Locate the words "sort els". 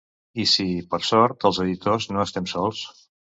1.09-1.59